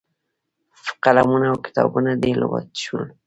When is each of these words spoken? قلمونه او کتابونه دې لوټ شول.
قلمونه 1.03 1.45
او 1.51 1.57
کتابونه 1.65 2.11
دې 2.21 2.31
لوټ 2.41 2.67
شول. 2.83 3.03